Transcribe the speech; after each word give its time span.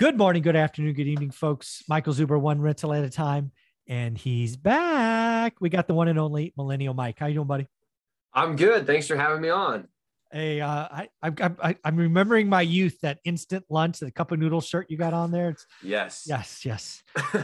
Good 0.00 0.16
morning, 0.16 0.42
good 0.42 0.54
afternoon, 0.54 0.92
good 0.92 1.08
evening, 1.08 1.32
folks. 1.32 1.82
Michael 1.88 2.12
Zuber, 2.12 2.40
one 2.40 2.60
rental 2.60 2.94
at 2.94 3.02
a 3.02 3.10
time, 3.10 3.50
and 3.88 4.16
he's 4.16 4.56
back. 4.56 5.60
We 5.60 5.70
got 5.70 5.88
the 5.88 5.94
one 5.94 6.06
and 6.06 6.20
only 6.20 6.54
Millennial 6.56 6.94
Mike. 6.94 7.18
How 7.18 7.26
you 7.26 7.34
doing, 7.34 7.48
buddy? 7.48 7.66
I'm 8.32 8.54
good. 8.54 8.86
Thanks 8.86 9.08
for 9.08 9.16
having 9.16 9.40
me 9.40 9.48
on. 9.48 9.88
Hey, 10.30 10.60
uh, 10.60 10.68
I, 10.70 11.08
I, 11.20 11.32
I, 11.60 11.76
I'm 11.82 11.96
remembering 11.96 12.48
my 12.48 12.62
youth. 12.62 13.00
That 13.00 13.18
instant 13.24 13.64
lunch, 13.70 13.98
the 13.98 14.12
cup 14.12 14.30
of 14.30 14.38
noodle 14.38 14.60
shirt 14.60 14.86
you 14.88 14.96
got 14.96 15.14
on 15.14 15.32
there. 15.32 15.48
It's, 15.48 15.66
yes, 15.82 16.26
yes, 16.28 16.64
yes. 16.64 17.02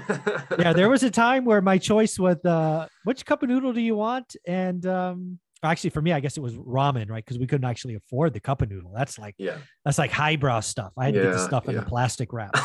yeah, 0.56 0.72
there 0.72 0.88
was 0.88 1.02
a 1.02 1.10
time 1.10 1.44
where 1.44 1.60
my 1.60 1.76
choice 1.76 2.20
was, 2.20 2.36
uh, 2.44 2.86
which 3.02 3.26
cup 3.26 3.42
of 3.42 3.48
noodle 3.48 3.72
do 3.72 3.80
you 3.80 3.96
want? 3.96 4.36
And 4.46 4.86
um, 4.86 5.40
actually 5.64 5.90
for 5.90 6.02
me 6.02 6.12
i 6.12 6.20
guess 6.20 6.36
it 6.36 6.40
was 6.40 6.54
ramen 6.54 7.04
right? 7.14 7.24
Because 7.24 7.38
we 7.38 7.46
couldn't 7.46 7.68
actually 7.68 7.94
afford 7.94 8.34
the 8.34 8.40
cup 8.40 8.62
of 8.62 8.70
noodle. 8.70 8.92
That's 8.94 9.18
like 9.18 9.34
yeah. 9.38 9.58
that's 9.84 9.98
like 9.98 10.10
highbrow 10.10 10.60
stuff. 10.60 10.92
I 10.98 11.06
had 11.06 11.14
to 11.14 11.22
get 11.22 11.32
the 11.32 11.46
stuff 11.46 11.68
in 11.68 11.76
the 11.76 11.82
plastic 11.82 12.32
wrap. 12.32 12.56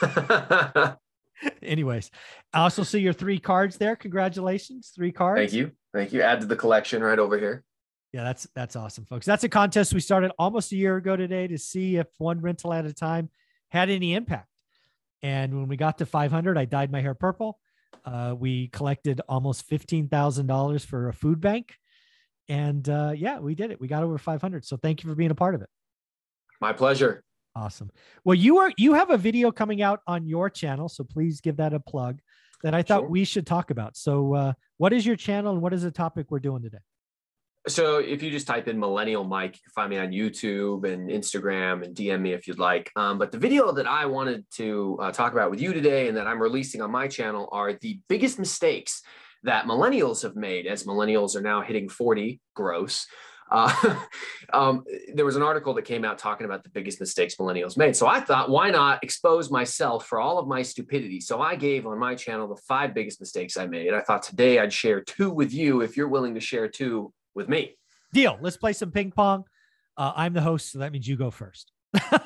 Anyways 1.62 2.10
i 2.52 2.60
also 2.60 2.82
see 2.82 3.00
your 3.00 3.12
three 3.12 3.38
cards 3.38 3.76
there. 3.76 3.96
Congratulations 3.96 4.92
three 4.94 5.12
cards. 5.12 5.40
Thank 5.40 5.52
you. 5.52 5.72
Thank 5.92 6.12
you. 6.12 6.22
Add 6.22 6.40
to 6.40 6.46
the 6.46 6.56
collection 6.56 7.02
right 7.02 7.18
over 7.18 7.38
here. 7.38 7.64
Yeah 8.12 8.24
that's 8.24 8.46
that's 8.54 8.76
awesome 8.76 9.04
folks. 9.04 9.26
That's 9.26 9.44
a 9.44 9.48
contest 9.48 9.94
we 9.94 10.00
started 10.00 10.32
almost 10.38 10.72
a 10.72 10.76
year 10.76 10.96
ago 10.96 11.16
today 11.16 11.46
to 11.48 11.58
see 11.58 11.96
if 11.96 12.06
one 12.18 12.40
rental 12.40 12.72
at 12.72 12.86
a 12.86 12.92
time 12.92 13.30
had 13.70 13.90
any 13.90 14.14
impact. 14.14 14.48
And 15.22 15.54
when 15.54 15.68
we 15.68 15.76
got 15.76 15.98
to 15.98 16.06
500 16.06 16.56
i 16.56 16.64
dyed 16.64 16.90
my 16.90 17.00
hair 17.00 17.14
purple. 17.14 17.58
Uh, 18.04 18.34
we 18.38 18.68
collected 18.68 19.20
almost 19.28 19.68
$15000 19.68 20.86
for 20.86 21.08
a 21.08 21.12
food 21.12 21.40
bank 21.40 21.74
and 22.48 22.88
uh, 22.88 23.12
yeah, 23.14 23.38
we 23.38 23.54
did 23.54 23.70
it. 23.70 23.80
We 23.80 23.88
got 23.88 24.02
over 24.02 24.18
500. 24.18 24.64
So 24.64 24.76
thank 24.76 25.02
you 25.02 25.10
for 25.10 25.14
being 25.14 25.30
a 25.30 25.34
part 25.34 25.54
of 25.54 25.62
it. 25.62 25.68
My 26.60 26.72
pleasure. 26.72 27.22
Awesome. 27.54 27.90
Well, 28.24 28.34
you 28.34 28.58
are 28.58 28.72
you 28.76 28.94
have 28.94 29.10
a 29.10 29.16
video 29.16 29.50
coming 29.50 29.82
out 29.82 30.00
on 30.06 30.26
your 30.26 30.48
channel, 30.48 30.88
so 30.88 31.02
please 31.02 31.40
give 31.40 31.56
that 31.56 31.74
a 31.74 31.80
plug 31.80 32.20
that 32.62 32.74
I 32.74 32.82
thought 32.82 33.02
sure. 33.02 33.08
we 33.08 33.24
should 33.24 33.46
talk 33.46 33.70
about. 33.70 33.96
So, 33.96 34.34
uh, 34.34 34.52
what 34.76 34.92
is 34.92 35.04
your 35.04 35.16
channel 35.16 35.52
and 35.52 35.62
what 35.62 35.72
is 35.72 35.82
the 35.82 35.90
topic 35.90 36.26
we're 36.30 36.38
doing 36.38 36.62
today? 36.62 36.78
So, 37.66 37.98
if 37.98 38.22
you 38.22 38.30
just 38.30 38.46
type 38.46 38.68
in 38.68 38.78
Millennial 38.78 39.24
Mike, 39.24 39.56
you 39.56 39.60
can 39.64 39.72
find 39.74 39.90
me 39.90 39.98
on 39.98 40.10
YouTube 40.10 40.90
and 40.90 41.10
Instagram 41.10 41.84
and 41.84 41.96
DM 41.96 42.20
me 42.20 42.32
if 42.32 42.46
you'd 42.46 42.58
like. 42.58 42.90
Um, 42.96 43.18
but 43.18 43.32
the 43.32 43.38
video 43.38 43.72
that 43.72 43.86
I 43.86 44.06
wanted 44.06 44.44
to 44.52 44.98
uh, 45.00 45.10
talk 45.10 45.32
about 45.32 45.50
with 45.50 45.60
you 45.60 45.72
today 45.72 46.08
and 46.08 46.16
that 46.16 46.26
I'm 46.26 46.40
releasing 46.40 46.80
on 46.80 46.90
my 46.90 47.08
channel 47.08 47.48
are 47.50 47.72
the 47.72 48.00
biggest 48.08 48.38
mistakes 48.38 49.02
that 49.44 49.66
millennials 49.66 50.22
have 50.22 50.36
made 50.36 50.66
as 50.66 50.84
millennials 50.84 51.36
are 51.36 51.40
now 51.40 51.60
hitting 51.60 51.88
40 51.88 52.40
gross. 52.54 53.06
Uh, 53.50 54.00
um, 54.52 54.84
there 55.14 55.24
was 55.24 55.36
an 55.36 55.42
article 55.42 55.74
that 55.74 55.84
came 55.84 56.04
out 56.04 56.18
talking 56.18 56.44
about 56.44 56.64
the 56.64 56.70
biggest 56.70 57.00
mistakes 57.00 57.36
millennials 57.36 57.76
made. 57.76 57.96
So 57.96 58.06
I 58.06 58.20
thought, 58.20 58.50
why 58.50 58.70
not 58.70 59.02
expose 59.02 59.50
myself 59.50 60.06
for 60.06 60.20
all 60.20 60.38
of 60.38 60.46
my 60.46 60.62
stupidity? 60.62 61.20
So 61.20 61.40
I 61.40 61.56
gave 61.56 61.86
on 61.86 61.98
my 61.98 62.14
channel 62.14 62.48
the 62.48 62.60
five 62.68 62.94
biggest 62.94 63.20
mistakes 63.20 63.56
I 63.56 63.66
made. 63.66 63.94
I 63.94 64.00
thought 64.00 64.22
today 64.22 64.58
I'd 64.58 64.72
share 64.72 65.00
two 65.00 65.30
with 65.30 65.52
you 65.52 65.80
if 65.80 65.96
you're 65.96 66.08
willing 66.08 66.34
to 66.34 66.40
share 66.40 66.68
two 66.68 67.12
with 67.34 67.48
me. 67.48 67.76
Deal. 68.12 68.38
Let's 68.40 68.56
play 68.56 68.72
some 68.72 68.90
ping 68.90 69.12
pong. 69.12 69.44
Uh, 69.96 70.12
I'm 70.14 70.32
the 70.32 70.40
host, 70.40 70.72
so 70.72 70.78
that 70.78 70.92
means 70.92 71.08
you 71.08 71.16
go 71.16 71.30
first. 71.30 71.72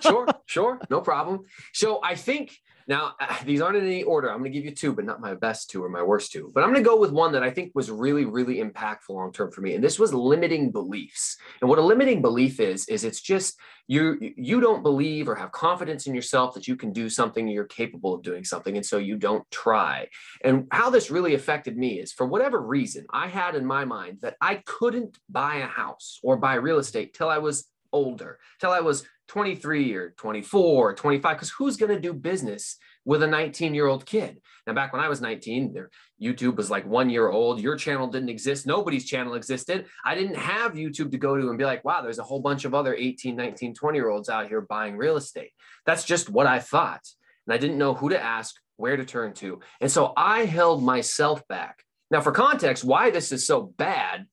Sure, 0.01 0.27
sure, 0.47 0.81
no 0.91 1.01
problem. 1.01 1.41
So 1.73 2.01
I 2.03 2.15
think 2.15 2.53
now, 2.89 3.15
uh, 3.21 3.37
these 3.45 3.61
aren't 3.61 3.77
in 3.77 3.85
any 3.85 4.03
order. 4.03 4.31
I'm 4.31 4.39
going 4.39 4.53
to 4.53 4.59
give 4.59 4.65
you 4.65 4.75
two, 4.75 4.93
but 4.93 5.05
not 5.05 5.21
my 5.21 5.35
best 5.35 5.71
two 5.71 5.85
or 5.85 5.89
my 5.89 6.03
worst 6.03 6.33
two. 6.33 6.51
But 6.55 6.65
I'm 6.65 6.73
going 6.73 6.83
to 6.83 6.89
go 6.89 6.99
with 6.99 7.13
one 7.13 7.33
that 7.33 7.43
I 7.43 7.51
think 7.51 7.73
was 7.75 7.91
really, 7.91 8.25
really 8.25 8.57
impactful 8.57 9.11
long 9.11 9.33
term 9.33 9.51
for 9.53 9.61
me. 9.61 9.75
And 9.75 9.85
this 9.85 9.99
was 9.99 10.13
limiting 10.13 10.73
beliefs. 10.73 11.37
And 11.61 11.71
what 11.71 11.79
a 11.79 11.83
limiting 11.83 12.23
belief 12.23 12.61
is, 12.61 12.87
is 12.89 13.05
it's 13.05 13.21
just 13.21 13.59
you 13.89 14.17
you 14.37 14.61
don't 14.61 14.83
believe 14.83 15.29
or 15.29 15.35
have 15.35 15.53
confidence 15.53 16.07
in 16.07 16.15
yourself 16.15 16.55
that 16.55 16.69
you 16.69 16.77
can 16.77 16.93
do 16.93 17.09
something, 17.09 17.49
you're 17.49 17.65
capable 17.65 18.15
of 18.15 18.23
doing 18.23 18.45
something, 18.45 18.77
and 18.77 18.87
so 18.87 18.99
you 18.99 19.17
don't 19.17 19.49
try. 19.51 20.09
And 20.45 20.67
how 20.71 20.91
this 20.91 21.11
really 21.11 21.35
affected 21.35 21.77
me 21.77 22.01
is 22.01 22.13
for 22.13 22.27
whatever 22.27 22.61
reason, 22.61 23.07
I 23.13 23.29
had 23.29 23.55
in 23.55 23.67
my 23.67 23.85
mind 23.85 24.19
that 24.23 24.37
I 24.41 24.57
couldn't 24.67 25.19
buy 25.29 25.57
a 25.57 25.67
house 25.67 26.21
or 26.23 26.37
buy 26.37 26.55
real 26.55 26.79
estate 26.79 27.15
till 27.15 27.29
I 27.29 27.39
was 27.39 27.69
older, 27.93 28.39
till 28.61 28.71
I 28.71 28.81
was 28.81 29.05
23 29.29 29.95
or 29.95 30.11
24 30.11 30.91
or 30.91 30.95
25 30.95 31.37
because 31.37 31.51
who's 31.51 31.77
going 31.77 31.93
to 31.95 32.01
do 32.01 32.13
business 32.13 32.77
with 33.05 33.23
a 33.23 33.27
19 33.27 33.75
year 33.75 33.87
old 33.87 34.05
kid? 34.05 34.41
Now 34.67 34.75
back 34.75 34.93
when 34.93 35.03
i 35.03 35.09
was 35.09 35.21
19 35.21 35.73
there 35.73 35.91
youtube 36.21 36.57
was 36.57 36.71
like 36.71 36.87
one 36.87 37.09
year 37.09 37.29
old 37.29 37.61
your 37.61 37.77
channel 37.77 38.07
didn't 38.07 38.29
exist 38.29 38.67
nobody's 38.67 39.07
channel 39.07 39.35
existed. 39.35 39.87
I 40.05 40.15
didn't 40.15 40.37
have 40.37 40.75
youtube 40.75 41.11
to 41.13 41.19
go 41.19 41.37
to 41.37 41.49
and 41.49 41.59
be 41.59 41.65
like 41.65 41.85
wow 41.85 42.03
there's 42.03 42.19
a 42.19 42.25
whole 42.25 42.41
bunch 42.41 42.65
of 42.65 42.75
other 42.75 42.95
18 42.95 43.35
19 43.35 43.75
20 43.75 43.99
year 43.99 44.11
olds 44.11 44.29
out 44.29 44.49
here 44.49 44.61
buying 44.61 44.97
real 44.97 45.17
estate. 45.17 45.53
That's 45.87 46.05
just 46.05 46.29
what 46.29 46.47
i 46.47 46.59
thought 46.59 47.03
and 47.47 47.55
i 47.55 47.59
didn't 47.59 47.79
know 47.79 47.95
who 47.95 48.11
to 48.11 48.23
ask 48.23 48.55
where 48.77 48.97
to 48.97 49.05
turn 49.05 49.33
to 49.35 49.61
and 49.81 49.91
so 49.91 50.13
i 50.17 50.45
held 50.45 50.83
myself 50.83 51.47
back. 51.49 51.83
Now 52.11 52.21
for 52.21 52.33
context 52.33 52.85
why 52.85 53.11
this 53.11 53.33
is 53.33 53.47
so 53.47 53.63
bad 53.63 54.27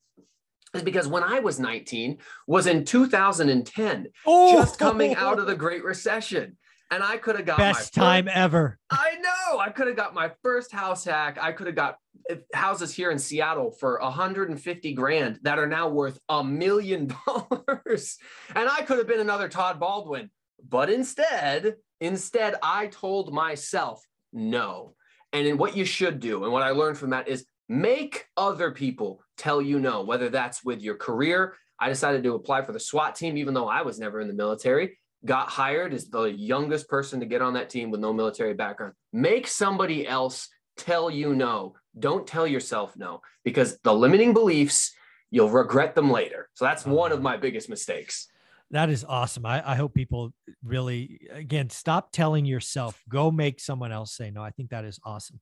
is 0.73 0.83
because 0.83 1.07
when 1.07 1.23
I 1.23 1.39
was 1.39 1.59
19 1.59 2.17
was 2.47 2.67
in 2.67 2.85
2010, 2.85 4.07
oh. 4.25 4.53
just 4.53 4.79
coming 4.79 5.15
out 5.15 5.39
of 5.39 5.47
the 5.47 5.55
Great 5.55 5.83
Recession. 5.83 6.57
And 6.91 7.03
I 7.03 7.17
could 7.17 7.35
have 7.35 7.45
got 7.45 7.59
my 7.59 7.71
best 7.71 7.93
time 7.93 8.25
first, 8.25 8.35
ever. 8.35 8.79
I 8.89 9.15
know. 9.21 9.59
I 9.59 9.69
could 9.69 9.87
have 9.87 9.95
got 9.95 10.15
my 10.15 10.31
first 10.41 10.71
house 10.71 11.03
hack. 11.03 11.37
I 11.39 11.51
could 11.51 11.67
have 11.67 11.75
got 11.75 11.97
eh, 12.29 12.37
houses 12.51 12.93
here 12.93 13.11
in 13.11 13.19
Seattle 13.19 13.69
for 13.69 13.99
150 14.01 14.93
grand 14.93 15.39
that 15.43 15.59
are 15.59 15.67
now 15.67 15.89
worth 15.89 16.19
a 16.29 16.43
million 16.43 17.13
dollars. 17.27 18.17
And 18.55 18.67
I 18.67 18.81
could 18.81 18.97
have 18.97 19.07
been 19.07 19.19
another 19.19 19.49
Todd 19.49 19.79
Baldwin. 19.79 20.31
But 20.67 20.89
instead, 20.89 21.75
instead, 22.01 22.55
I 22.63 22.87
told 22.87 23.33
myself 23.33 24.03
no. 24.33 24.95
And 25.31 25.45
in 25.45 25.57
what 25.57 25.77
you 25.77 25.85
should 25.85 26.19
do, 26.19 26.43
and 26.43 26.51
what 26.51 26.63
I 26.63 26.71
learned 26.71 26.97
from 26.97 27.11
that 27.11 27.27
is 27.27 27.45
Make 27.69 28.25
other 28.35 28.71
people 28.71 29.21
tell 29.37 29.61
you 29.61 29.79
no, 29.79 30.01
whether 30.01 30.29
that's 30.29 30.63
with 30.65 30.81
your 30.81 30.95
career. 30.95 31.55
I 31.79 31.87
decided 31.87 32.23
to 32.23 32.33
apply 32.33 32.63
for 32.63 32.71
the 32.71 32.79
SWAT 32.79 33.15
team, 33.15 33.37
even 33.37 33.53
though 33.53 33.69
I 33.69 33.83
was 33.83 33.99
never 33.99 34.19
in 34.19 34.27
the 34.27 34.33
military. 34.33 34.97
Got 35.23 35.49
hired 35.49 35.93
as 35.93 36.09
the 36.09 36.23
youngest 36.23 36.89
person 36.89 37.19
to 37.19 37.25
get 37.25 37.41
on 37.41 37.53
that 37.53 37.69
team 37.69 37.91
with 37.91 37.99
no 37.99 38.11
military 38.11 38.53
background. 38.53 38.93
Make 39.13 39.47
somebody 39.47 40.07
else 40.07 40.49
tell 40.77 41.11
you 41.11 41.35
no. 41.35 41.75
Don't 41.97 42.25
tell 42.25 42.47
yourself 42.47 42.95
no, 42.97 43.21
because 43.43 43.77
the 43.83 43.93
limiting 43.93 44.33
beliefs, 44.33 44.93
you'll 45.29 45.49
regret 45.49 45.93
them 45.93 46.09
later. 46.09 46.49
So 46.55 46.65
that's 46.65 46.85
one 46.85 47.11
of 47.11 47.21
my 47.21 47.37
biggest 47.37 47.69
mistakes. 47.69 48.27
That 48.71 48.89
is 48.89 49.03
awesome. 49.03 49.45
I, 49.45 49.71
I 49.71 49.75
hope 49.75 49.93
people 49.93 50.33
really, 50.63 51.27
again, 51.31 51.69
stop 51.69 52.11
telling 52.11 52.45
yourself, 52.45 53.01
go 53.09 53.31
make 53.31 53.59
someone 53.59 53.91
else 53.91 54.15
say 54.15 54.31
no. 54.31 54.43
I 54.43 54.51
think 54.51 54.69
that 54.69 54.85
is 54.85 54.99
awesome. 55.03 55.39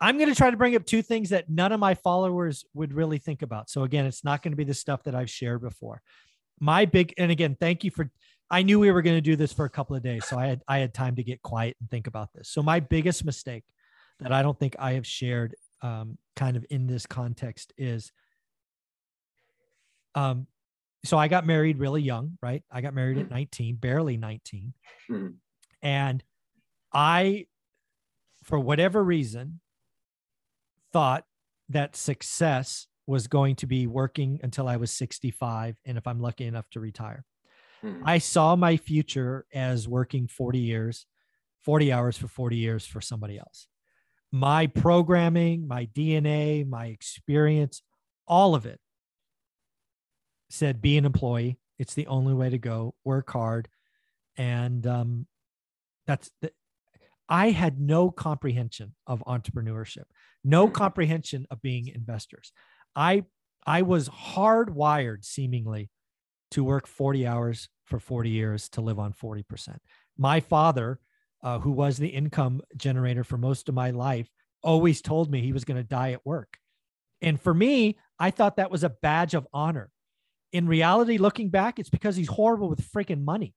I'm 0.00 0.18
going 0.18 0.28
to 0.28 0.34
try 0.34 0.50
to 0.50 0.56
bring 0.56 0.76
up 0.76 0.84
two 0.84 1.02
things 1.02 1.30
that 1.30 1.48
none 1.48 1.72
of 1.72 1.80
my 1.80 1.94
followers 1.94 2.64
would 2.74 2.92
really 2.92 3.18
think 3.18 3.42
about. 3.42 3.70
So 3.70 3.84
again, 3.84 4.06
it's 4.06 4.24
not 4.24 4.42
going 4.42 4.52
to 4.52 4.56
be 4.56 4.64
the 4.64 4.74
stuff 4.74 5.04
that 5.04 5.14
I've 5.14 5.30
shared 5.30 5.62
before. 5.62 6.02
My 6.60 6.84
big 6.84 7.14
and 7.18 7.30
again, 7.30 7.56
thank 7.58 7.84
you 7.84 7.90
for 7.90 8.10
I 8.50 8.62
knew 8.62 8.78
we 8.78 8.90
were 8.92 9.02
going 9.02 9.16
to 9.16 9.22
do 9.22 9.36
this 9.36 9.52
for 9.52 9.64
a 9.64 9.70
couple 9.70 9.96
of 9.96 10.02
days, 10.02 10.24
so 10.26 10.38
I 10.38 10.46
had 10.46 10.62
I 10.68 10.78
had 10.78 10.94
time 10.94 11.16
to 11.16 11.24
get 11.24 11.42
quiet 11.42 11.76
and 11.80 11.90
think 11.90 12.06
about 12.06 12.32
this. 12.32 12.48
So 12.48 12.62
my 12.62 12.80
biggest 12.80 13.24
mistake 13.24 13.64
that 14.20 14.32
I 14.32 14.42
don't 14.42 14.58
think 14.58 14.76
I 14.78 14.92
have 14.92 15.06
shared 15.06 15.54
um, 15.82 16.18
kind 16.36 16.56
of 16.56 16.64
in 16.70 16.86
this 16.86 17.06
context 17.06 17.72
is 17.76 18.12
um 20.14 20.46
so 21.04 21.18
I 21.18 21.28
got 21.28 21.46
married 21.46 21.78
really 21.78 22.02
young, 22.02 22.38
right? 22.42 22.62
I 22.70 22.80
got 22.80 22.94
married 22.94 23.18
at 23.18 23.30
19, 23.30 23.76
barely 23.76 24.16
19. 24.16 24.72
Mm-hmm. 25.10 25.26
And 25.82 26.24
I 26.92 27.46
for 28.42 28.58
whatever 28.58 29.02
reason 29.02 29.60
thought 30.94 31.24
that 31.70 31.96
success 31.96 32.86
was 33.06 33.26
going 33.26 33.56
to 33.56 33.66
be 33.66 33.86
working 33.88 34.38
until 34.44 34.68
I 34.68 34.76
was 34.76 34.92
65 34.92 35.76
and 35.84 35.98
if 35.98 36.06
I'm 36.06 36.20
lucky 36.20 36.46
enough 36.46 36.70
to 36.70 36.80
retire. 36.80 37.24
Hmm. 37.82 38.02
I 38.04 38.18
saw 38.18 38.54
my 38.54 38.76
future 38.76 39.44
as 39.52 39.88
working 39.88 40.28
40 40.28 40.60
years, 40.60 41.04
40 41.64 41.92
hours 41.92 42.16
for 42.16 42.28
40 42.28 42.56
years 42.56 42.86
for 42.86 43.00
somebody 43.00 43.38
else. 43.38 43.66
My 44.30 44.68
programming, 44.68 45.66
my 45.66 45.86
DNA, 45.86 46.66
my 46.66 46.86
experience, 46.86 47.82
all 48.28 48.54
of 48.54 48.64
it 48.64 48.78
said 50.48 50.80
be 50.80 50.96
an 50.96 51.04
employee. 51.04 51.58
It's 51.76 51.94
the 51.94 52.06
only 52.06 52.34
way 52.34 52.50
to 52.50 52.58
go. 52.58 52.94
Work 53.04 53.32
hard. 53.32 53.68
And 54.36 54.86
um, 54.86 55.26
that's 56.06 56.30
the, 56.40 56.52
I 57.28 57.50
had 57.50 57.80
no 57.80 58.10
comprehension 58.10 58.94
of 59.06 59.22
entrepreneurship, 59.26 60.04
no 60.42 60.66
mm-hmm. 60.66 60.74
comprehension 60.74 61.46
of 61.50 61.62
being 61.62 61.88
investors. 61.88 62.52
I 62.94 63.24
I 63.66 63.82
was 63.82 64.08
hardwired 64.08 65.24
seemingly 65.24 65.90
to 66.50 66.62
work 66.62 66.86
40 66.86 67.26
hours 67.26 67.68
for 67.84 67.98
40 67.98 68.30
years 68.30 68.68
to 68.70 68.80
live 68.80 68.98
on 68.98 69.12
40%. 69.12 69.78
My 70.18 70.40
father, 70.40 71.00
uh, 71.42 71.58
who 71.58 71.72
was 71.72 71.96
the 71.96 72.08
income 72.08 72.60
generator 72.76 73.24
for 73.24 73.38
most 73.38 73.68
of 73.68 73.74
my 73.74 73.90
life, 73.90 74.28
always 74.62 75.00
told 75.00 75.30
me 75.30 75.40
he 75.40 75.52
was 75.52 75.64
going 75.64 75.76
to 75.78 75.82
die 75.82 76.12
at 76.12 76.24
work. 76.24 76.58
And 77.22 77.40
for 77.40 77.54
me, 77.54 77.98
I 78.18 78.30
thought 78.30 78.56
that 78.56 78.70
was 78.70 78.84
a 78.84 78.90
badge 78.90 79.34
of 79.34 79.46
honor. 79.52 79.90
In 80.52 80.66
reality, 80.66 81.18
looking 81.18 81.48
back, 81.48 81.78
it's 81.78 81.90
because 81.90 82.16
he's 82.16 82.28
horrible 82.28 82.68
with 82.68 82.86
freaking 82.92 83.24
money. 83.24 83.54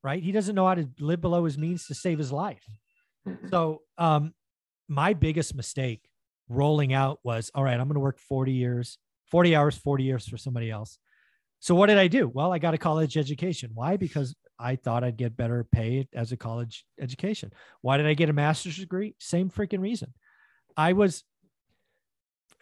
Mm-hmm. 0.00 0.06
right? 0.08 0.22
He 0.22 0.32
doesn't 0.32 0.54
know 0.54 0.66
how 0.66 0.74
to 0.74 0.88
live 0.98 1.20
below 1.20 1.44
his 1.44 1.58
means 1.58 1.86
to 1.86 1.94
save 1.94 2.18
his 2.18 2.32
life. 2.32 2.64
Mhm. 3.26 3.50
So, 3.50 3.82
um, 3.98 4.34
my 4.88 5.12
biggest 5.12 5.54
mistake 5.54 6.08
rolling 6.48 6.92
out 6.92 7.20
was 7.22 7.50
all 7.54 7.62
right, 7.62 7.78
I'm 7.78 7.86
going 7.86 7.94
to 7.94 8.00
work 8.00 8.18
40 8.18 8.52
years, 8.52 8.98
40 9.30 9.54
hours, 9.54 9.76
40 9.76 10.04
years 10.04 10.28
for 10.28 10.36
somebody 10.36 10.70
else. 10.70 10.98
So, 11.60 11.74
what 11.74 11.86
did 11.86 11.98
I 11.98 12.08
do? 12.08 12.26
Well, 12.28 12.52
I 12.52 12.58
got 12.58 12.74
a 12.74 12.78
college 12.78 13.16
education. 13.16 13.70
Why? 13.74 13.96
Because 13.96 14.34
I 14.58 14.76
thought 14.76 15.04
I'd 15.04 15.16
get 15.16 15.36
better 15.36 15.64
pay 15.70 16.08
as 16.14 16.32
a 16.32 16.36
college 16.36 16.84
education. 16.98 17.52
Why 17.82 17.96
did 17.98 18.06
I 18.06 18.14
get 18.14 18.30
a 18.30 18.32
master's 18.32 18.78
degree? 18.78 19.14
Same 19.18 19.50
freaking 19.50 19.80
reason. 19.80 20.12
I 20.76 20.92
was, 20.94 21.24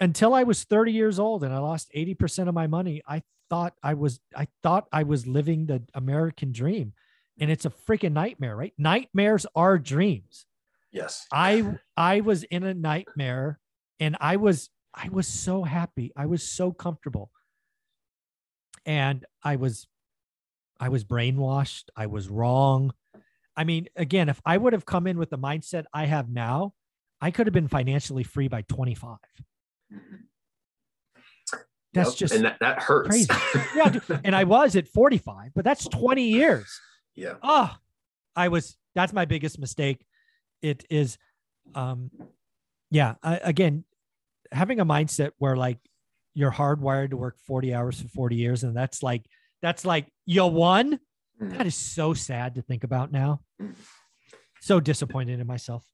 until 0.01 0.35
I 0.35 0.43
was 0.45 0.65
30 0.65 0.93
years 0.93 1.19
old 1.19 1.45
and 1.45 1.53
I 1.53 1.59
lost 1.59 1.91
80% 1.95 2.49
of 2.49 2.55
my 2.55 2.67
money, 2.67 3.03
I 3.07 3.23
thought 3.51 3.75
I 3.83 3.95
was, 3.95 4.21
I 4.37 4.49
thought 4.63 4.87
I 4.93 5.05
was 5.05 5.27
living 5.27 5.67
the 5.67 5.83
American 5.95 6.53
dream. 6.53 6.93
And 7.41 7.51
it's 7.51 7.65
a 7.65 7.71
freaking 7.71 8.13
nightmare, 8.13 8.57
right? 8.57 8.73
Nightmares 8.79 9.47
are 9.55 9.79
dreams. 9.79 10.47
Yes. 10.93 11.27
I 11.33 11.79
I 11.97 12.21
was 12.21 12.43
in 12.45 12.65
a 12.65 12.75
nightmare 12.75 13.61
and 14.01 14.17
I 14.21 14.37
was 14.37 14.71
I 14.95 15.09
was 15.11 15.29
so 15.29 15.63
happy. 15.63 16.13
I 16.17 16.27
was 16.27 16.43
so 16.43 16.73
comfortable. 16.73 17.31
And 18.87 19.25
I 19.45 19.57
was 19.57 19.87
I 20.81 20.89
was 20.89 21.05
brainwashed. 21.05 21.85
I 21.97 22.07
was 22.07 22.29
wrong. 22.29 22.93
I 23.57 23.65
mean, 23.65 23.89
again, 23.97 24.29
if 24.29 24.41
I 24.47 24.57
would 24.57 24.73
have 24.73 24.87
come 24.87 25.07
in 25.07 25.19
with 25.19 25.31
the 25.31 25.39
mindset 25.39 25.85
I 25.93 26.07
have 26.07 26.29
now, 26.31 26.75
I 27.21 27.31
could 27.33 27.47
have 27.47 27.55
been 27.55 27.69
financially 27.69 28.23
free 28.25 28.49
by 28.49 28.63
25. 28.63 29.19
Mhm. 29.93 30.01
That's 31.95 32.11
Yep, 32.11 32.17
just 32.19 32.35
and 32.35 32.45
that, 32.45 32.59
that 32.61 32.83
hurts. 32.83 33.09
crazy. 33.09 33.29
Yeah, 33.75 33.89
dude, 33.91 34.21
and 34.25 34.37
I 34.37 34.45
was 34.45 34.77
at 34.77 34.87
45, 34.89 35.53
but 35.55 35.65
that's 35.65 35.89
20 35.89 36.29
years. 36.29 36.81
Yeah. 37.19 37.35
oh 37.43 37.71
i 38.37 38.49
was 38.49 38.77
that's 38.95 39.13
my 39.13 39.25
biggest 39.25 39.59
mistake 39.59 40.05
it 40.63 40.85
is 40.91 41.19
um 41.75 42.11
yeah 42.91 43.15
I, 43.23 43.37
again 43.39 43.85
having 44.53 44.81
a 44.81 44.87
mindset 44.87 45.31
where 45.39 45.57
like 45.57 45.79
you're 46.35 46.53
hardwired 46.53 47.11
to 47.11 47.17
work 47.17 47.37
40 47.47 47.75
hours 47.75 48.01
for 48.01 48.09
40 48.09 48.37
years 48.37 48.65
and 48.65 48.77
that's 48.77 49.03
like 49.03 49.25
that's 49.63 49.85
like 49.85 50.07
you 50.27 50.47
won 50.47 50.99
Mhm. 51.41 51.57
that 51.57 51.67
is 51.67 51.77
so 51.77 52.15
sad 52.15 52.57
to 52.57 52.63
think 52.63 52.83
about 52.83 53.13
now 53.13 53.41
Mhm. 53.61 53.75
so 54.61 54.81
disappointed 54.81 55.39
in 55.41 55.47
myself 55.47 55.85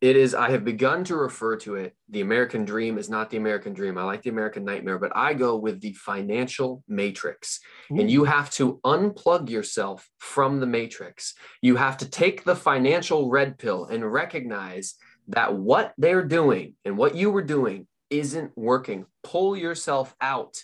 It 0.00 0.16
is, 0.16 0.34
I 0.34 0.50
have 0.50 0.64
begun 0.64 1.04
to 1.04 1.16
refer 1.16 1.56
to 1.58 1.74
it. 1.74 1.94
The 2.08 2.22
American 2.22 2.64
dream 2.64 2.96
is 2.96 3.10
not 3.10 3.28
the 3.28 3.36
American 3.36 3.74
dream. 3.74 3.98
I 3.98 4.04
like 4.04 4.22
the 4.22 4.30
American 4.30 4.64
nightmare, 4.64 4.98
but 4.98 5.12
I 5.14 5.34
go 5.34 5.56
with 5.56 5.80
the 5.80 5.92
financial 5.92 6.82
matrix. 6.88 7.60
And 7.90 8.10
you 8.10 8.24
have 8.24 8.50
to 8.52 8.80
unplug 8.84 9.50
yourself 9.50 10.08
from 10.18 10.58
the 10.58 10.66
matrix. 10.66 11.34
You 11.60 11.76
have 11.76 11.98
to 11.98 12.08
take 12.08 12.44
the 12.44 12.56
financial 12.56 13.28
red 13.28 13.58
pill 13.58 13.84
and 13.86 14.10
recognize 14.10 14.94
that 15.28 15.54
what 15.54 15.92
they're 15.98 16.24
doing 16.24 16.76
and 16.86 16.96
what 16.96 17.14
you 17.14 17.30
were 17.30 17.44
doing 17.44 17.86
isn't 18.08 18.56
working. 18.56 19.04
Pull 19.22 19.54
yourself 19.54 20.16
out, 20.20 20.62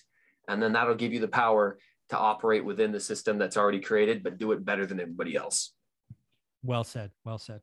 and 0.49 0.63
then 0.63 0.73
that'll 0.73 0.95
give 0.95 1.13
you 1.13 1.21
the 1.21 1.29
power 1.29 1.79
to 2.09 2.19
operate 2.19 2.65
within 2.65 2.91
the 2.91 3.01
system 3.01 3.37
that's 3.37 3.57
already 3.59 3.81
created, 3.81 4.23
but 4.23 4.39
do 4.39 4.53
it 4.53 4.65
better 4.65 4.87
than 4.87 4.99
everybody 4.99 5.37
else. 5.37 5.73
well 6.63 6.85
said 6.85 7.11
well 7.25 7.39
said 7.39 7.61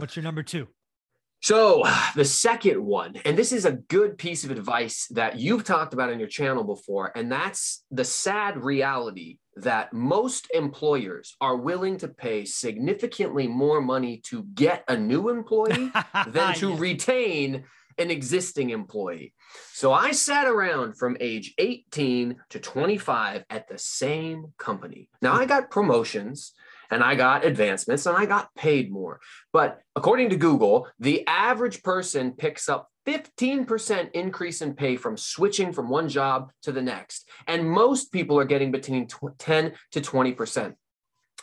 what's 0.00 0.16
your 0.16 0.22
number 0.22 0.42
two 0.42 0.66
So, 1.42 1.82
the 2.14 2.24
second 2.24 2.84
one, 2.84 3.16
and 3.24 3.36
this 3.36 3.52
is 3.52 3.64
a 3.64 3.72
good 3.72 4.18
piece 4.18 4.44
of 4.44 4.50
advice 4.50 5.06
that 5.12 5.38
you've 5.38 5.64
talked 5.64 5.94
about 5.94 6.10
on 6.10 6.18
your 6.18 6.28
channel 6.28 6.64
before, 6.64 7.12
and 7.16 7.30
that's 7.32 7.84
the 7.90 8.04
sad 8.04 8.62
reality 8.62 9.38
that 9.56 9.92
most 9.92 10.48
employers 10.54 11.36
are 11.40 11.56
willing 11.56 11.96
to 11.98 12.08
pay 12.08 12.44
significantly 12.44 13.46
more 13.48 13.80
money 13.80 14.18
to 14.24 14.42
get 14.54 14.84
a 14.88 14.96
new 14.96 15.28
employee 15.28 15.90
than 16.28 16.54
to 16.54 16.70
Yes. 16.70 16.78
retain 16.80 17.64
an 17.98 18.10
existing 18.10 18.70
employee. 18.70 19.34
So, 19.72 19.92
I 19.92 20.12
sat 20.12 20.46
around 20.46 20.96
from 20.98 21.16
age 21.20 21.54
18 21.58 22.36
to 22.50 22.58
25 22.58 23.44
at 23.50 23.68
the 23.68 23.78
same 23.78 24.52
company. 24.58 25.08
Now, 25.22 25.34
I 25.34 25.46
got 25.46 25.70
promotions 25.70 26.52
and 26.90 27.02
I 27.02 27.14
got 27.14 27.44
advancements 27.44 28.06
and 28.06 28.16
I 28.16 28.26
got 28.26 28.54
paid 28.54 28.90
more. 28.90 29.20
But 29.52 29.80
according 29.94 30.30
to 30.30 30.36
Google, 30.36 30.88
the 30.98 31.26
average 31.26 31.82
person 31.82 32.32
picks 32.32 32.68
up 32.68 32.88
15% 33.06 34.10
increase 34.12 34.60
in 34.60 34.74
pay 34.74 34.96
from 34.96 35.16
switching 35.16 35.72
from 35.72 35.88
one 35.88 36.08
job 36.08 36.52
to 36.62 36.72
the 36.72 36.82
next. 36.82 37.28
And 37.46 37.68
most 37.68 38.12
people 38.12 38.38
are 38.38 38.44
getting 38.44 38.70
between 38.70 39.06
tw- 39.06 39.38
10 39.38 39.72
to 39.92 40.00
20%. 40.00 40.74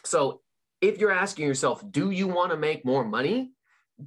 So 0.06 0.42
if 0.82 1.00
you're 1.00 1.12
asking 1.12 1.48
yourself, 1.48 1.84
do 1.90 2.12
you 2.12 2.28
want 2.28 2.52
to 2.52 2.58
make 2.58 2.86
more 2.86 3.04
money? 3.04 3.52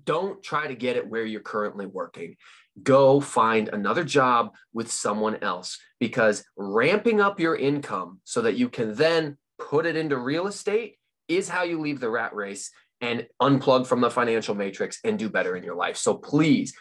Don't 0.05 0.43
try 0.43 0.69
to 0.69 0.75
get 0.75 0.97
it 0.97 1.09
where 1.09 1.25
you're 1.25 1.41
currently 1.41 1.87
working. 1.87 2.37
Go 2.81 3.21
find 3.21 3.69
another 3.69 4.05
job 4.05 4.55
with 4.73 4.91
someone 4.93 5.43
else 5.43 5.79
because 5.99 6.45
ramping 6.57 7.21
up 7.21 7.41
your 7.41 7.57
income 7.57 8.21
so 8.25 8.43
that 8.43 8.57
you 8.57 8.69
can 8.69 8.95
then 8.95 9.37
put 9.59 9.87
it 9.87 9.97
into 9.97 10.17
real 10.17 10.47
estate 10.47 10.97
is 11.31 11.49
how 11.49 11.63
you 11.63 11.81
leave 11.81 12.01
the 12.01 12.11
rat 12.11 12.35
race 12.35 12.71
and 13.01 13.27
unplug 13.41 13.87
from 13.87 14.01
the 14.01 14.11
financial 14.11 14.55
matrix 14.55 14.99
and 15.05 15.19
do 15.19 15.31
better 15.31 15.57
in 15.57 15.63
your 15.63 15.75
life. 15.75 15.97
So 15.97 16.15
please 16.15 16.75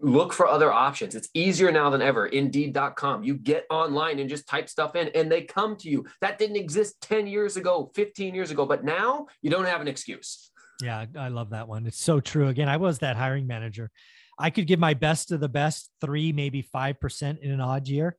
look 0.00 0.32
for 0.32 0.46
other 0.48 0.72
options. 0.72 1.14
It's 1.14 1.28
easier 1.34 1.70
now 1.70 1.90
than 1.90 2.02
ever. 2.02 2.26
Indeed.com. 2.26 3.22
You 3.22 3.34
get 3.34 3.66
online 3.70 4.18
and 4.18 4.28
just 4.28 4.48
type 4.48 4.68
stuff 4.68 4.96
in 4.96 5.08
and 5.14 5.30
they 5.30 5.42
come 5.42 5.76
to 5.76 5.88
you. 5.88 6.06
That 6.20 6.38
didn't 6.38 6.56
exist 6.56 7.00
10 7.02 7.26
years 7.26 7.56
ago, 7.56 7.90
15 7.94 8.34
years 8.34 8.50
ago, 8.50 8.66
but 8.66 8.84
now 8.84 9.26
you 9.42 9.50
don't 9.50 9.66
have 9.66 9.80
an 9.80 9.88
excuse. 9.88 10.50
Yeah, 10.82 11.04
I 11.18 11.28
love 11.28 11.50
that 11.50 11.68
one. 11.68 11.86
It's 11.86 12.02
so 12.02 12.20
true. 12.20 12.48
Again, 12.48 12.68
I 12.68 12.78
was 12.78 13.00
that 13.00 13.16
hiring 13.16 13.46
manager. 13.46 13.90
I 14.38 14.48
could 14.48 14.66
give 14.66 14.80
my 14.80 14.94
best 14.94 15.32
of 15.32 15.40
the 15.40 15.50
best, 15.50 15.90
three, 16.00 16.32
maybe 16.32 16.62
5% 16.62 17.38
in 17.40 17.50
an 17.50 17.60
odd 17.60 17.86
year. 17.86 18.16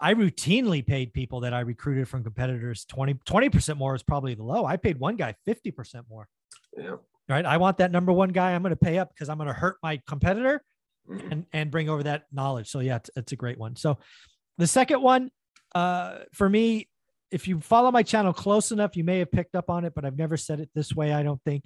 I 0.00 0.14
routinely 0.14 0.86
paid 0.86 1.12
people 1.12 1.40
that 1.40 1.52
I 1.52 1.60
recruited 1.60 2.08
from 2.08 2.22
competitors 2.24 2.84
20, 2.86 3.14
20% 3.14 3.76
more 3.76 3.94
is 3.94 4.02
probably 4.02 4.34
the 4.34 4.42
low. 4.42 4.64
I 4.64 4.76
paid 4.76 4.98
one 4.98 5.16
guy 5.16 5.34
50% 5.46 6.04
more, 6.08 6.26
Yeah. 6.76 6.96
right? 7.28 7.44
I 7.44 7.58
want 7.58 7.78
that 7.78 7.92
number 7.92 8.12
one 8.12 8.30
guy 8.30 8.52
I'm 8.52 8.62
going 8.62 8.70
to 8.70 8.76
pay 8.76 8.98
up 8.98 9.10
because 9.12 9.28
I'm 9.28 9.36
going 9.36 9.48
to 9.48 9.52
hurt 9.54 9.76
my 9.82 10.00
competitor 10.06 10.62
Mhm. 11.08 11.32
and, 11.32 11.46
and 11.52 11.70
bring 11.70 11.88
over 11.88 12.02
that 12.04 12.26
knowledge. 12.32 12.70
So 12.70 12.80
yeah, 12.80 12.96
it's, 12.96 13.10
it's 13.16 13.32
a 13.32 13.36
great 13.36 13.58
one. 13.58 13.76
So 13.76 13.98
the 14.58 14.66
second 14.66 15.02
one 15.02 15.30
uh, 15.74 16.20
for 16.32 16.48
me, 16.48 16.88
if 17.30 17.46
you 17.46 17.60
follow 17.60 17.90
my 17.90 18.02
channel 18.02 18.32
close 18.32 18.72
enough, 18.72 18.96
you 18.96 19.04
may 19.04 19.18
have 19.20 19.30
picked 19.30 19.54
up 19.54 19.70
on 19.70 19.84
it, 19.84 19.94
but 19.94 20.04
I've 20.04 20.16
never 20.18 20.36
said 20.36 20.60
it 20.60 20.68
this 20.74 20.94
way. 20.94 21.12
I 21.12 21.22
don't 21.22 21.40
think 21.44 21.64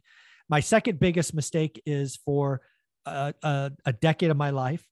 my 0.49 0.61
second 0.61 1.01
biggest 1.01 1.35
mistake 1.35 1.81
is 1.87 2.17
for 2.17 2.61
a, 3.07 3.33
a, 3.43 3.73
a 3.87 3.93
decade 3.93 4.31
of 4.31 4.37
my 4.37 4.51
life, 4.51 4.87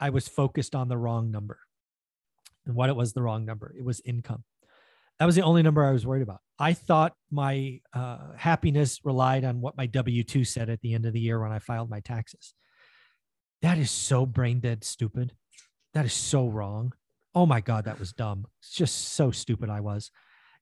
I 0.00 0.10
was 0.10 0.28
focused 0.28 0.74
on 0.74 0.88
the 0.88 0.96
wrong 0.96 1.30
number. 1.30 1.58
And 2.66 2.74
what 2.74 2.88
it 2.88 2.96
was 2.96 3.12
the 3.12 3.22
wrong 3.22 3.44
number, 3.44 3.74
it 3.76 3.84
was 3.84 4.00
income. 4.04 4.44
That 5.18 5.26
was 5.26 5.36
the 5.36 5.42
only 5.42 5.62
number 5.62 5.84
I 5.84 5.92
was 5.92 6.06
worried 6.06 6.22
about. 6.22 6.40
I 6.58 6.72
thought 6.72 7.14
my 7.30 7.80
uh, 7.92 8.32
happiness 8.36 9.00
relied 9.04 9.44
on 9.44 9.60
what 9.60 9.76
my 9.76 9.86
W 9.86 10.22
2 10.24 10.44
said 10.44 10.68
at 10.68 10.80
the 10.80 10.94
end 10.94 11.06
of 11.06 11.12
the 11.12 11.20
year 11.20 11.40
when 11.40 11.52
I 11.52 11.58
filed 11.60 11.88
my 11.90 12.00
taxes. 12.00 12.54
That 13.62 13.78
is 13.78 13.90
so 13.90 14.26
brain 14.26 14.60
dead 14.60 14.82
stupid. 14.84 15.32
That 15.94 16.04
is 16.04 16.12
so 16.12 16.48
wrong. 16.48 16.92
Oh 17.34 17.46
my 17.46 17.60
God, 17.60 17.84
that 17.84 17.98
was 17.98 18.12
dumb. 18.12 18.46
It's 18.60 18.72
just 18.72 19.12
so 19.14 19.30
stupid 19.30 19.70
I 19.70 19.80
was. 19.80 20.10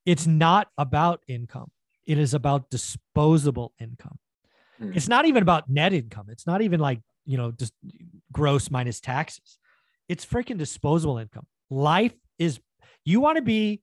It's 0.04 0.26
not 0.26 0.68
about 0.76 1.22
income, 1.28 1.70
it 2.06 2.18
is 2.18 2.34
about 2.34 2.70
disposable 2.70 3.72
income. 3.80 4.18
Mhm. 4.80 4.96
It's 4.96 5.08
not 5.08 5.24
even 5.26 5.42
about 5.42 5.70
net 5.70 5.92
income. 5.92 6.26
It's 6.28 6.46
not 6.46 6.60
even 6.62 6.80
like, 6.80 7.00
you 7.24 7.36
know, 7.36 7.52
just 7.52 7.72
gross 8.32 8.70
minus 8.70 9.00
taxes. 9.00 9.58
It's 10.08 10.26
freaking 10.26 10.58
disposable 10.58 11.18
income. 11.18 11.46
Life 11.76 12.12
is, 12.38 12.60
you 13.04 13.20
want 13.20 13.36
to 13.36 13.42
be, 13.42 13.80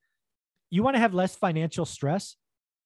you 0.69 0.83
want 0.83 0.95
to 0.95 0.99
have 0.99 1.13
less 1.15 1.35
financial 1.35 1.85
stress, 1.85 2.35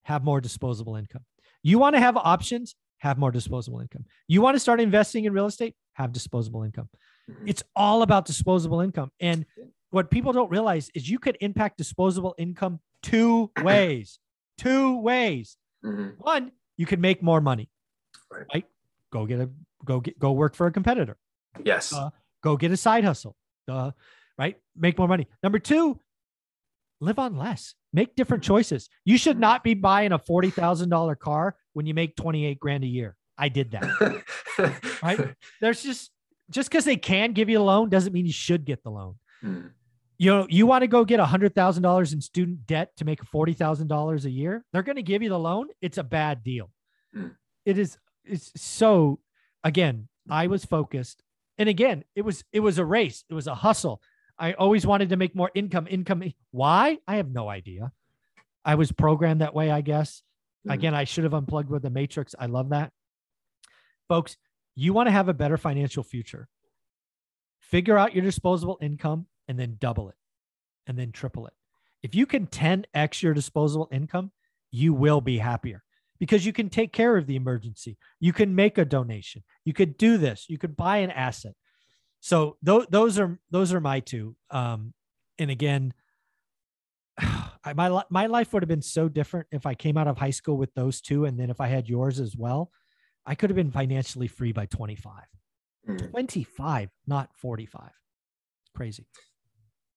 have 0.03 0.23
more 0.23 0.39
disposable 0.39 0.95
income. 0.95 1.23
You 1.61 1.77
want 1.77 1.95
to 1.95 1.99
have 1.99 2.15
options, 2.15 2.75
have 2.99 3.17
more 3.17 3.31
disposable 3.31 3.81
income. 3.81 4.05
You 4.29 4.41
want 4.41 4.55
to 4.55 4.59
start 4.59 4.79
investing 4.79 5.25
in 5.25 5.33
real 5.33 5.45
estate, 5.45 5.75
have 5.93 6.13
disposable 6.13 6.63
income. 6.63 6.87
Mhm. 7.29 7.43
It's 7.47 7.63
all 7.75 8.01
about 8.01 8.23
disposable 8.25 8.79
income. 8.79 9.11
And 9.19 9.45
what 9.89 10.09
people 10.09 10.31
don't 10.31 10.49
realize 10.49 10.89
is 10.95 11.09
you 11.09 11.19
could 11.19 11.37
impact 11.41 11.77
disposable 11.77 12.33
income 12.37 12.79
two 13.01 13.51
ways. 13.61 14.19
two 14.57 14.99
ways. 15.01 15.57
Mhm. 15.83 16.15
One, 16.19 16.51
you 16.77 16.85
can 16.85 17.01
make 17.01 17.21
more 17.21 17.41
money. 17.41 17.69
Right. 18.31 18.65
Go 19.11 19.25
get 19.25 19.41
a 19.41 19.49
go 19.83 19.99
get 19.99 20.17
go 20.17 20.31
work 20.31 20.55
for 20.55 20.65
a 20.67 20.71
competitor. 20.71 21.17
Yes. 21.65 21.91
Uh, 21.91 22.09
Go 22.41 22.55
get 22.57 22.71
a 22.71 22.77
side 22.77 23.03
hustle. 23.03 23.35
Uh, 23.67 23.91
right? 24.37 24.57
Make 24.75 24.97
more 24.97 25.07
money. 25.07 25.27
Number 25.41 25.59
two, 25.59 25.99
live 26.99 27.19
on 27.19 27.37
less. 27.37 27.75
Make 27.91 28.15
different 28.15 28.43
choices. 28.43 28.89
You 29.05 29.17
should 29.17 29.39
not 29.39 29.63
be 29.63 29.73
buying 29.73 30.11
a 30.11 30.19
forty 30.19 30.49
thousand 30.49 30.89
dollar 30.89 31.15
car 31.15 31.55
when 31.73 31.85
you 31.85 31.93
make 31.93 32.15
twenty 32.15 32.45
eight 32.45 32.59
grand 32.59 32.83
a 32.83 32.87
year. 32.87 33.15
I 33.37 33.49
did 33.49 33.71
that. 33.71 34.23
right? 35.03 35.35
There's 35.61 35.83
just 35.83 36.11
just 36.49 36.69
because 36.69 36.85
they 36.85 36.97
can 36.97 37.33
give 37.33 37.49
you 37.49 37.59
a 37.59 37.63
loan 37.63 37.89
doesn't 37.89 38.13
mean 38.13 38.25
you 38.25 38.31
should 38.33 38.65
get 38.65 38.83
the 38.83 38.91
loan. 38.91 39.15
Mhm. 39.43 39.71
you 40.17 40.31
know, 40.31 40.47
you 40.49 40.65
want 40.65 40.83
to 40.83 40.87
go 40.87 41.03
get 41.03 41.19
a 41.19 41.25
hundred 41.25 41.53
thousand 41.53 41.83
dollars 41.83 42.13
in 42.13 42.21
student 42.21 42.65
debt 42.65 42.95
to 42.97 43.05
make 43.05 43.23
forty 43.25 43.53
thousand 43.53 43.87
dollars 43.87 44.25
a 44.25 44.31
year. 44.31 44.63
They're 44.71 44.83
going 44.83 44.95
to 44.95 45.03
give 45.03 45.21
you 45.21 45.29
the 45.29 45.39
loan. 45.39 45.67
It's 45.81 45.97
a 45.97 46.03
bad 46.03 46.43
deal. 46.43 46.69
Mm. 47.15 47.35
It 47.65 47.77
is. 47.77 47.97
It's 48.23 48.51
so. 48.55 49.19
Again, 49.65 50.07
I 50.29 50.47
was 50.47 50.65
focused, 50.65 51.23
and 51.57 51.69
again, 51.69 52.03
it 52.15 52.21
was 52.21 52.43
it 52.51 52.59
was 52.61 52.77
a 52.77 52.85
race. 52.85 53.23
It 53.29 53.33
was 53.33 53.47
a 53.47 53.55
hustle. 53.55 54.01
I 54.37 54.53
always 54.53 54.85
wanted 54.85 55.09
to 55.09 55.17
make 55.17 55.35
more 55.35 55.51
income. 55.53 55.87
Income. 55.89 56.33
Why? 56.51 56.97
I 57.07 57.17
have 57.17 57.29
no 57.29 57.49
idea. 57.49 57.91
I 58.65 58.75
was 58.75 58.91
programmed 58.91 59.41
that 59.41 59.53
way, 59.53 59.69
I 59.69 59.81
guess. 59.81 60.21
Mm. 60.67 60.73
Again, 60.73 60.95
I 60.95 61.03
should 61.03 61.23
have 61.23 61.33
unplugged 61.33 61.69
with 61.69 61.83
the 61.83 61.89
matrix. 61.89 62.33
I 62.37 62.47
love 62.47 62.69
that. 62.69 62.91
Folks, 64.07 64.37
you 64.75 64.93
want 64.93 65.07
to 65.07 65.11
have 65.11 65.29
a 65.29 65.33
better 65.33 65.57
financial 65.57 66.03
future. 66.03 66.47
Figure 67.59 67.97
out 67.97 68.13
your 68.13 68.23
disposable 68.23 68.77
income 68.81 69.27
and 69.47 69.59
then 69.59 69.77
double 69.79 70.09
it 70.09 70.15
and 70.87 70.97
then 70.97 71.11
triple 71.11 71.47
it. 71.47 71.53
If 72.01 72.15
you 72.15 72.25
can 72.25 72.47
10x 72.47 73.21
your 73.21 73.33
disposable 73.33 73.87
income, 73.91 74.31
you 74.71 74.93
will 74.93 75.21
be 75.21 75.37
happier 75.37 75.83
because 76.19 76.45
you 76.45 76.53
can 76.53 76.69
take 76.69 76.91
care 76.91 77.17
of 77.17 77.27
the 77.27 77.35
emergency. 77.35 77.97
You 78.19 78.33
can 78.33 78.55
make 78.55 78.77
a 78.77 78.85
donation. 78.85 79.43
You 79.63 79.73
could 79.73 79.97
do 79.97 80.17
this. 80.17 80.45
You 80.49 80.57
could 80.57 80.75
buy 80.75 80.97
an 80.97 81.11
asset. 81.11 81.53
So 82.23 82.57
th- 82.65 82.87
those 82.89 83.19
are 83.19 83.37
those 83.51 83.73
are 83.73 83.81
my 83.81 83.99
two. 83.99 84.35
Um, 84.49 84.93
and 85.37 85.51
again, 85.51 85.93
I, 87.19 87.73
my 87.73 88.03
my 88.09 88.27
life 88.27 88.53
would 88.53 88.63
have 88.63 88.69
been 88.69 88.81
so 88.81 89.09
different 89.09 89.47
if 89.51 89.65
I 89.65 89.75
came 89.75 89.97
out 89.97 90.07
of 90.07 90.17
high 90.17 90.31
school 90.31 90.57
with 90.57 90.73
those 90.73 91.01
two, 91.01 91.25
and 91.25 91.37
then 91.37 91.49
if 91.49 91.59
I 91.59 91.67
had 91.67 91.89
yours 91.89 92.19
as 92.19 92.35
well, 92.35 92.71
I 93.25 93.35
could 93.35 93.49
have 93.49 93.57
been 93.57 93.71
financially 93.71 94.27
free 94.27 94.53
by 94.53 94.67
25. 94.67 95.13
Mm. 95.89 96.11
25, 96.11 96.89
not 97.07 97.29
45. 97.35 97.91
Crazy 98.73 99.05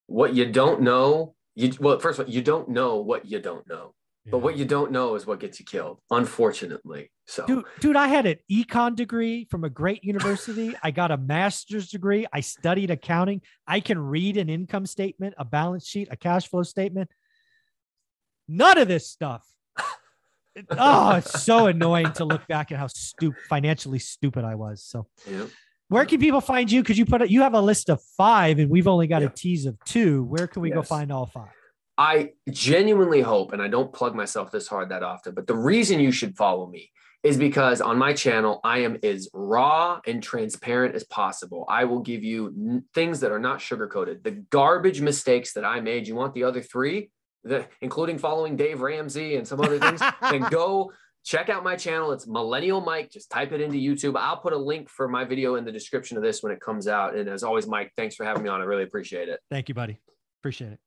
what 0.06 0.35
you 0.35 0.47
don't 0.47 0.80
know, 0.80 1.35
you 1.54 1.73
well, 1.80 1.99
first 1.99 2.18
of 2.18 2.26
all, 2.26 2.33
you 2.33 2.42
don't 2.42 2.68
know 2.68 2.97
what 2.97 3.26
you 3.26 3.40
don't 3.40 3.68
know. 3.68 3.95
Yeah. 4.26 4.33
But 4.33 4.38
what 4.38 4.56
you 4.56 4.64
don't 4.64 4.90
know 4.90 5.14
is 5.14 5.25
what 5.25 5.38
gets 5.38 5.61
you 5.61 5.64
killed, 5.64 6.00
unfortunately. 6.11 7.12
So, 7.26 7.47
dude, 7.47 7.64
dude, 7.78 7.95
I 7.95 8.09
had 8.09 8.26
an 8.26 8.38
econ 8.50 8.97
degree 8.97 9.47
from 9.50 9.62
a 9.62 9.71
great 9.71 10.02
university. 10.02 10.75
I 10.83 10.90
got 10.90 11.12
a 11.12 11.16
master's 11.16 11.88
degree. 11.88 12.26
I 12.33 12.40
studied 12.40 12.90
accounting. 12.90 13.42
I 13.68 13.78
can 13.78 13.99
read 13.99 14.37
an 14.37 14.49
income 14.49 14.85
statement, 14.87 15.35
a 15.38 15.45
balance 15.45 15.87
sheet, 15.87 16.09
a 16.11 16.16
cash 16.16 16.49
flow 16.49 16.64
statement. 16.64 17.09
None 18.49 18.78
of 18.78 18.88
this 18.88 19.09
stuff. 19.09 19.47
oh, 20.71 21.16
it's 21.16 21.42
so 21.45 21.68
annoying 21.68 22.11
to 22.14 22.25
look 22.25 22.49
back 22.49 22.73
at 22.73 22.78
how 22.78 22.88
stupid, 22.88 23.38
financially 23.49 24.00
stupid 24.00 24.45
I 24.45 24.56
was. 24.56 24.83
So, 24.83 25.06
yeah. 25.30 25.47
Where 25.88 26.04
can 26.04 26.18
people 26.18 26.40
find 26.40 26.71
you? 26.71 26.83
Because 26.83 26.99
you 26.99 27.06
put 27.06 27.23
it, 27.23 27.30
you 27.30 27.42
have 27.42 27.54
a 27.54 27.61
list 27.61 27.90
of 27.90 28.02
five, 28.16 28.59
and 28.59 28.68
we've 28.68 28.88
only 28.88 29.06
got 29.06 29.23
yeah. 29.23 29.28
a 29.28 29.30
tease 29.30 29.66
of 29.66 29.78
two. 29.85 30.25
Where 30.25 30.49
can 30.49 30.62
we 30.62 30.71
yes. 30.71 30.76
go 30.76 30.83
find 30.83 31.12
all 31.12 31.26
five? 31.26 31.52
I 31.99 32.33
genuinely 32.50 33.23
hope, 33.23 33.53
and 33.53 33.62
I 33.62 33.69
don't 33.69 33.93
plug 33.93 34.15
myself 34.15 34.50
this 34.50 34.69
hard 34.69 34.91
that 34.91 35.03
often, 35.03 35.35
but 35.35 35.47
the 35.47 35.57
reason 35.57 36.00
you 36.00 36.12
should 36.12 36.37
follow 36.37 36.67
me 36.67 36.91
is 37.23 37.37
because 37.37 37.81
on 37.81 37.99
my 37.99 38.12
channel, 38.12 38.61
I 38.62 38.79
am 38.81 38.99
as 39.03 39.29
raw 39.33 40.00
and 40.07 40.23
transparent 40.23 40.95
as 40.95 41.05
possible. 41.05 41.65
I 41.69 41.85
will 41.85 42.00
give 42.00 42.23
you 42.23 42.49
n- 42.49 42.85
things 42.95 43.21
that 43.21 43.33
are 43.33 43.38
not 43.38 43.59
sugarcoated. 43.59 44.23
The 44.23 44.45
garbage 44.50 45.00
mistakes 45.00 45.53
that 45.55 45.65
I 45.65 45.81
made, 45.81 46.07
you 46.07 46.15
want 46.15 46.35
the 46.35 46.45
other 46.45 46.62
three, 46.62 47.11
the, 47.43 47.67
including 47.81 48.19
following 48.19 48.57
Dave 48.57 48.81
Ramsey 48.81 49.37
and 49.37 49.47
some 49.47 49.61
other 49.61 49.79
things, 49.79 50.00
then 50.21 50.43
go 50.50 50.93
check 51.25 51.49
out 51.49 51.65
my 51.65 51.75
channel. 51.75 52.12
It's 52.12 52.26
Millennial 52.26 52.81
Mike. 52.81 53.11
Just 53.11 53.31
type 53.31 53.53
it 53.53 53.61
into 53.61 53.76
YouTube. 53.76 54.17
I'll 54.17 54.37
put 54.37 54.53
a 54.53 54.59
link 54.59 54.88
for 54.88 55.09
my 55.09 55.25
video 55.25 55.57
in 55.57 55.65
the 55.65 55.73
description 55.73 56.17
of 56.17 56.23
this 56.23 56.43
when 56.43 56.53
it 56.53 56.61
comes 56.61 56.87
out. 56.87 57.17
And 57.17 57.29
as 57.29 57.43
always, 57.43 57.67
Mike, 57.67 57.93
thanks 57.97 58.15
for 58.15 58.25
having 58.25 58.45
me 58.45 58.49
on. 58.49 58.61
I 58.61 58.65
really 58.65 58.85
appreciate 58.85 59.29
it. 59.29 59.41
Thank 59.50 59.69
you, 59.69 59.75
buddy. 59.75 59.99
Appreciate 60.41 60.73
it. 60.73 60.79